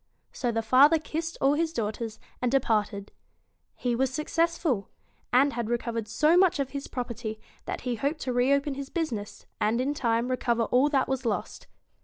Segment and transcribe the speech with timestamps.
[0.31, 3.11] So the father kissed all his daughters, and de parted.
[3.75, 4.89] He was successful;
[5.31, 9.45] and had recovered so much of his property that he hoped to reopen his business,
[9.59, 11.67] and in time recover all that was lost.